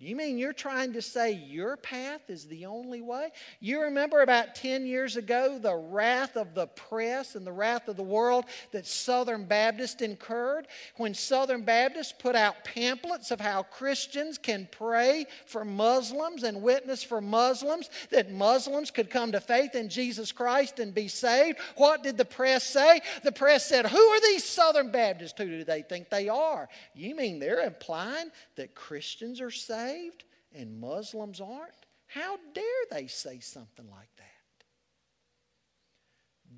[0.00, 3.30] You mean you're trying to say your path is the only way?
[3.58, 7.96] You remember about 10 years ago the wrath of the press and the wrath of
[7.96, 10.68] the world that Southern Baptists incurred
[10.98, 17.02] when Southern Baptists put out pamphlets of how Christians can pray for Muslims and witness
[17.02, 21.58] for Muslims, that Muslims could come to faith in Jesus Christ and be saved.
[21.74, 23.00] What did the press say?
[23.24, 25.34] The press said, Who are these Southern Baptists?
[25.36, 26.68] Who do they think they are?
[26.94, 29.87] You mean they're implying that Christians are saved?
[29.88, 30.24] Saved
[30.54, 31.86] and Muslims aren't?
[32.06, 34.24] How dare they say something like that?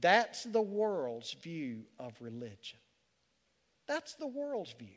[0.00, 2.78] That's the world's view of religion.
[3.86, 4.88] That's the world's view.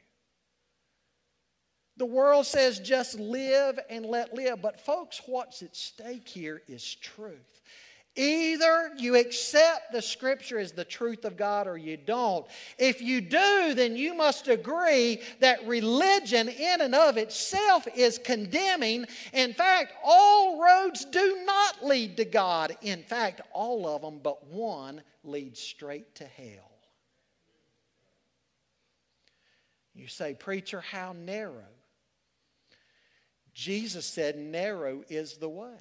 [1.98, 4.62] The world says just live and let live.
[4.62, 7.62] But, folks, what's at stake here is truth.
[8.16, 12.46] Either you accept the scripture as the truth of God or you don't.
[12.78, 19.08] If you do, then you must agree that religion in and of itself is condemning.
[19.34, 22.78] In fact, all roads do not lead to God.
[22.84, 26.72] In fact, all of them but one lead straight to hell.
[29.96, 31.64] You say, Preacher, how narrow?
[33.56, 35.78] Jesus said, Narrow is the way.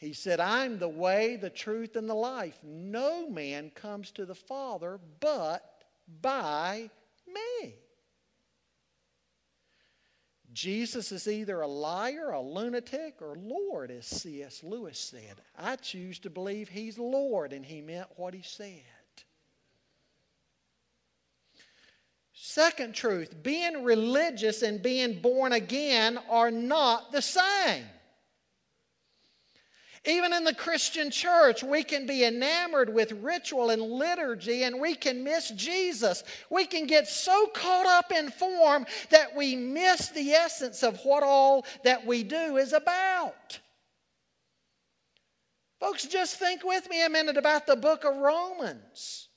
[0.00, 2.58] He said, I'm the way, the truth, and the life.
[2.64, 5.84] No man comes to the Father but
[6.22, 6.88] by
[7.26, 7.74] me.
[10.54, 14.64] Jesus is either a liar, a lunatic, or Lord, as C.S.
[14.64, 15.42] Lewis said.
[15.56, 18.80] I choose to believe he's Lord, and he meant what he said.
[22.32, 27.84] Second truth being religious and being born again are not the same.
[30.06, 34.94] Even in the Christian church, we can be enamored with ritual and liturgy and we
[34.94, 36.24] can miss Jesus.
[36.48, 41.22] We can get so caught up in form that we miss the essence of what
[41.22, 43.60] all that we do is about.
[45.80, 49.29] Folks, just think with me a minute about the book of Romans.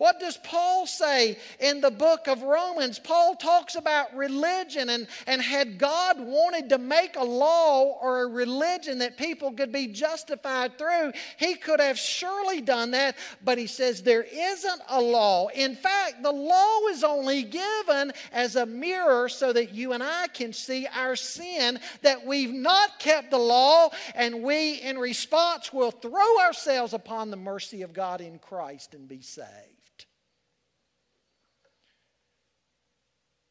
[0.00, 2.98] What does Paul say in the book of Romans?
[2.98, 8.26] Paul talks about religion, and, and had God wanted to make a law or a
[8.26, 13.66] religion that people could be justified through, he could have surely done that, but he
[13.66, 15.48] says there isn't a law.
[15.48, 20.28] In fact, the law is only given as a mirror so that you and I
[20.28, 25.90] can see our sin, that we've not kept the law, and we, in response, will
[25.90, 29.80] throw ourselves upon the mercy of God in Christ and be saved.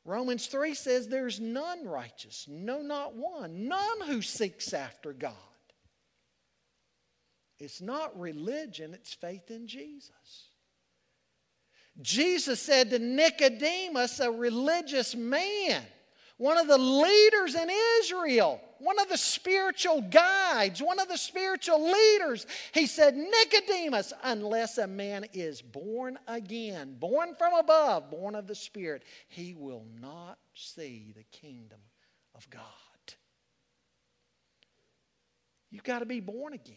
[0.10, 5.34] Romans 3 says there's none righteous, no, not one, none who seeks after God.
[7.60, 10.50] It's not religion, it's faith in Jesus.
[12.02, 15.84] Jesus said to Nicodemus, a religious man,
[16.38, 21.92] one of the leaders in Israel, one of the spiritual guides, one of the spiritual
[21.92, 22.48] leaders.
[22.74, 28.56] He said, Nicodemus, unless a man is born again, born from above, born of the
[28.56, 31.80] Spirit, he will not see the kingdom
[32.36, 32.64] of God.
[35.70, 36.76] You've got to be born again.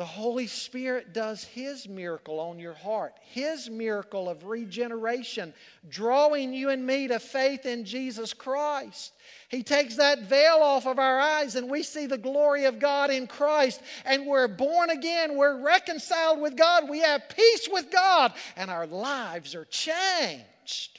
[0.00, 5.52] The Holy Spirit does His miracle on your heart, His miracle of regeneration,
[5.90, 9.12] drawing you and me to faith in Jesus Christ.
[9.50, 13.10] He takes that veil off of our eyes and we see the glory of God
[13.10, 15.36] in Christ, and we're born again.
[15.36, 16.88] We're reconciled with God.
[16.88, 20.98] We have peace with God, and our lives are changed.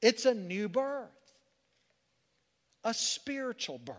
[0.00, 1.08] It's a new birth.
[2.84, 3.96] a spiritual birth.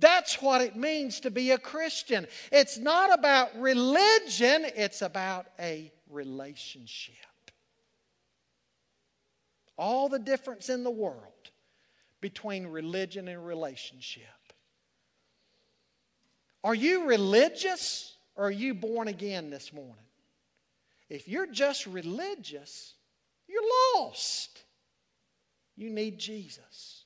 [0.00, 2.26] That's what it means to be a Christian.
[2.50, 7.14] It's not about religion, it's about a relationship.
[9.76, 11.50] All the difference in the world
[12.20, 14.22] between religion and relationship.
[16.64, 19.96] Are you religious or are you born again this morning?
[21.08, 22.94] If you're just religious,
[23.48, 23.62] you're
[23.96, 24.62] lost.
[25.76, 27.01] You need Jesus.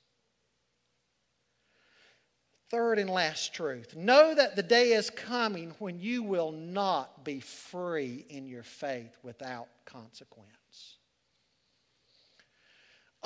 [2.69, 7.39] Third and last truth know that the day is coming when you will not be
[7.39, 10.56] free in your faith without consequence.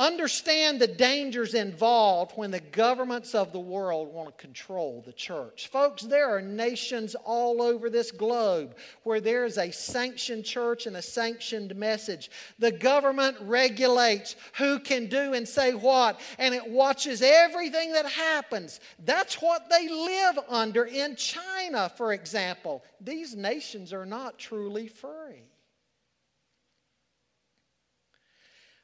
[0.00, 5.68] Understand the dangers involved when the governments of the world want to control the church.
[5.68, 10.96] Folks, there are nations all over this globe where there is a sanctioned church and
[10.96, 12.30] a sanctioned message.
[12.58, 18.80] The government regulates who can do and say what, and it watches everything that happens.
[19.04, 22.82] That's what they live under in China, for example.
[23.02, 25.44] These nations are not truly free.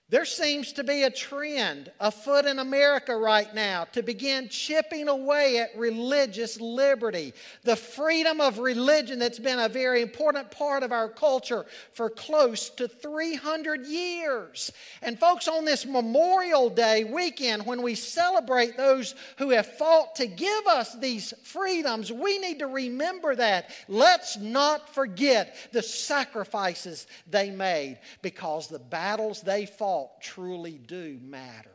[0.09, 5.59] There seems to be a trend afoot in America right now to begin chipping away
[5.59, 7.35] at religious liberty,
[7.65, 12.71] the freedom of religion that's been a very important part of our culture for close
[12.71, 14.71] to 300 years.
[15.03, 20.29] And, folks, on this Memorial Day weekend, when we celebrate those who have fought to
[20.29, 23.71] give us these freedoms, we need to remember that.
[23.89, 31.71] Let's not forget the sacrifices they made because the battles they fought truly do matter.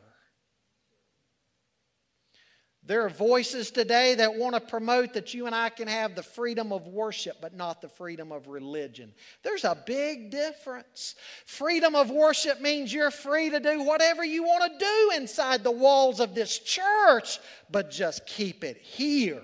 [2.84, 6.22] There are voices today that want to promote that you and I can have the
[6.22, 9.12] freedom of worship, but not the freedom of religion.
[9.44, 11.14] There's a big difference.
[11.46, 15.70] Freedom of worship means you're free to do whatever you want to do inside the
[15.70, 17.38] walls of this church,
[17.70, 19.42] but just keep it here.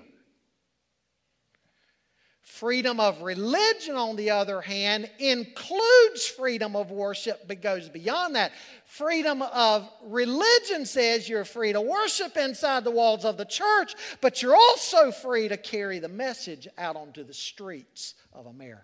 [2.59, 8.51] Freedom of religion, on the other hand, includes freedom of worship, but goes beyond that.
[8.83, 14.41] Freedom of religion says you're free to worship inside the walls of the church, but
[14.41, 18.83] you're also free to carry the message out onto the streets of America.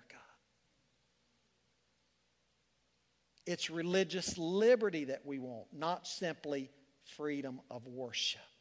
[3.45, 6.69] It's religious liberty that we want, not simply
[7.17, 8.55] freedom of worship.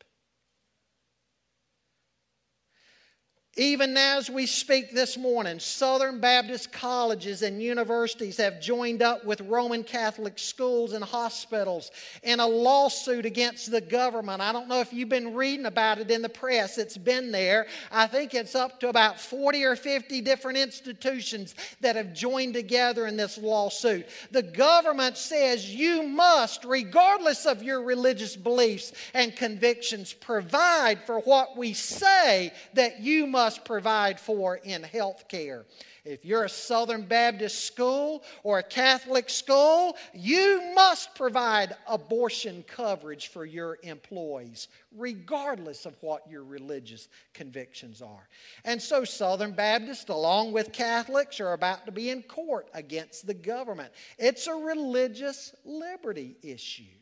[3.56, 9.40] Even as we speak this morning, Southern Baptist colleges and universities have joined up with
[9.42, 11.92] Roman Catholic schools and hospitals
[12.24, 14.40] in a lawsuit against the government.
[14.40, 17.68] I don't know if you've been reading about it in the press, it's been there.
[17.92, 23.06] I think it's up to about 40 or 50 different institutions that have joined together
[23.06, 24.08] in this lawsuit.
[24.32, 31.56] The government says you must, regardless of your religious beliefs and convictions, provide for what
[31.56, 35.66] we say that you must must provide for in health care.
[36.06, 43.28] If you're a Southern Baptist school or a Catholic school, you must provide abortion coverage
[43.28, 48.26] for your employees, regardless of what your religious convictions are.
[48.64, 53.34] And so, Southern Baptists, along with Catholics, are about to be in court against the
[53.34, 53.92] government.
[54.16, 56.96] It's a religious liberty issue.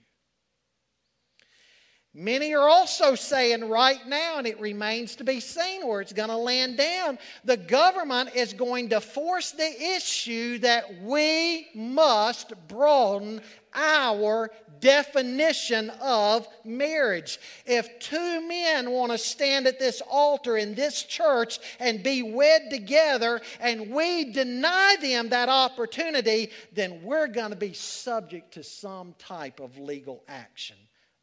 [2.15, 6.29] Many are also saying right now, and it remains to be seen where it's going
[6.29, 13.41] to land down, the government is going to force the issue that we must broaden
[13.73, 14.51] our
[14.81, 17.39] definition of marriage.
[17.65, 22.69] If two men want to stand at this altar in this church and be wed
[22.69, 29.15] together, and we deny them that opportunity, then we're going to be subject to some
[29.19, 30.77] type of legal action.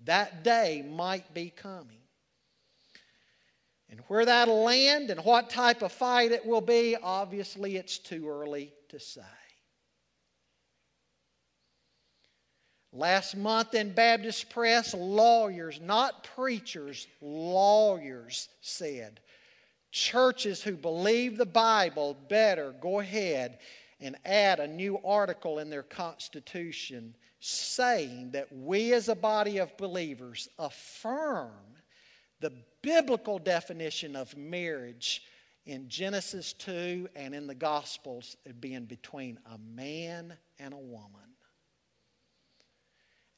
[0.05, 1.97] That day might be coming.
[3.89, 8.29] And where that'll land and what type of fight it will be, obviously it's too
[8.29, 9.21] early to say.
[12.91, 19.19] Last month in Baptist Press, lawyers, not preachers, lawyers said
[19.91, 23.59] churches who believe the Bible better go ahead
[23.99, 29.75] and add a new article in their constitution saying that we as a body of
[29.77, 31.51] believers affirm
[32.41, 35.23] the biblical definition of marriage
[35.65, 41.21] in Genesis 2 and in the Gospels being between a man and a woman.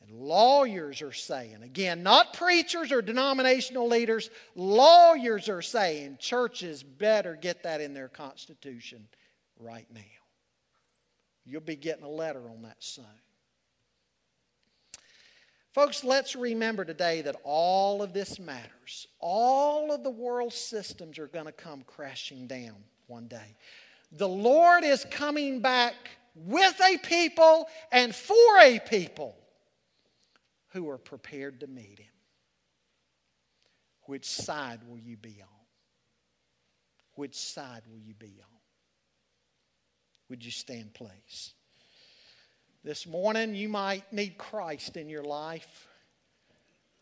[0.02, 7.38] And lawyers are saying, again, not preachers or denominational leaders, lawyers are saying churches better
[7.40, 9.08] get that in their constitution
[9.60, 10.02] right now.
[11.46, 13.06] You'll be getting a letter on that soon.
[15.74, 19.08] Folks, let's remember today that all of this matters.
[19.20, 22.76] All of the world systems are going to come crashing down
[23.08, 23.56] one day.
[24.12, 25.96] The Lord is coming back
[26.36, 29.38] with a people and for a people
[30.74, 32.08] who are prepared to meet Him.
[34.08, 35.48] Which side will you be on?
[37.16, 38.60] Which side will you be on?
[40.28, 41.54] Would you stand, please?
[42.84, 45.88] This morning, you might need Christ in your life.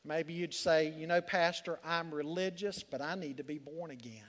[0.04, 4.24] Maybe you'd say, You know, Pastor, I'm religious, but I need to be born again.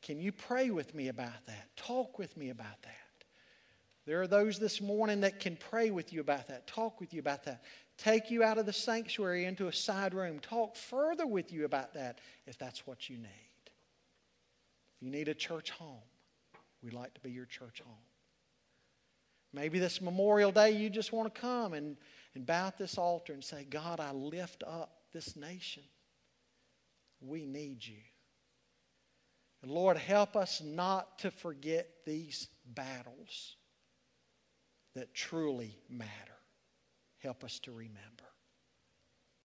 [0.00, 1.76] Can you pray with me about that?
[1.76, 3.26] Talk with me about that.
[4.06, 7.20] There are those this morning that can pray with you about that, talk with you
[7.20, 7.62] about that,
[7.98, 11.92] take you out of the sanctuary into a side room, talk further with you about
[11.92, 13.26] that if that's what you need.
[14.96, 16.00] If you need a church home,
[16.82, 18.07] we'd like to be your church home.
[19.52, 21.96] Maybe this Memorial Day you just want to come and,
[22.34, 25.82] and bow at this altar and say, God, I lift up this nation.
[27.20, 28.02] We need you.
[29.62, 33.56] And Lord, help us not to forget these battles
[34.94, 36.12] that truly matter.
[37.18, 38.24] Help us to remember.